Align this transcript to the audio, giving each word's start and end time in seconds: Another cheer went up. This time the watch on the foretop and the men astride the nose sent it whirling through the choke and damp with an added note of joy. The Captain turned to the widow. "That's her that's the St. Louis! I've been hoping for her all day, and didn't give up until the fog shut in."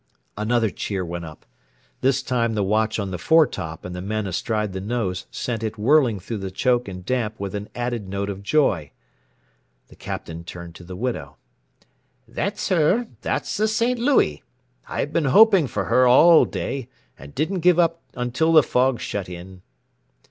Another 0.35 0.71
cheer 0.71 1.05
went 1.05 1.25
up. 1.25 1.45
This 1.99 2.23
time 2.23 2.55
the 2.55 2.63
watch 2.63 2.97
on 2.97 3.11
the 3.11 3.19
foretop 3.19 3.85
and 3.85 3.95
the 3.95 4.01
men 4.01 4.25
astride 4.25 4.73
the 4.73 4.81
nose 4.81 5.27
sent 5.29 5.61
it 5.61 5.77
whirling 5.77 6.19
through 6.19 6.39
the 6.39 6.49
choke 6.49 6.87
and 6.87 7.05
damp 7.05 7.39
with 7.39 7.53
an 7.53 7.69
added 7.75 8.09
note 8.09 8.27
of 8.27 8.41
joy. 8.41 8.89
The 9.89 9.95
Captain 9.95 10.43
turned 10.43 10.73
to 10.73 10.83
the 10.83 10.95
widow. 10.95 11.37
"That's 12.27 12.69
her 12.69 13.09
that's 13.21 13.55
the 13.57 13.67
St. 13.67 13.99
Louis! 13.99 14.41
I've 14.87 15.13
been 15.13 15.25
hoping 15.25 15.67
for 15.67 15.85
her 15.85 16.07
all 16.07 16.45
day, 16.45 16.89
and 17.19 17.35
didn't 17.35 17.59
give 17.59 17.77
up 17.77 18.01
until 18.15 18.53
the 18.53 18.63
fog 18.63 18.99
shut 18.99 19.29
in." 19.29 19.61